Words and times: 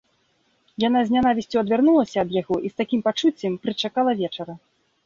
Яна 0.83 0.99
з 1.09 1.13
нянавісцю 1.17 1.61
адвярнулася 1.63 2.17
ад 2.25 2.35
яго 2.41 2.55
і 2.65 2.75
з 2.75 2.81
такім 2.81 2.99
пачуццем 3.11 3.53
прычакала 3.65 4.19
вечара. 4.25 4.53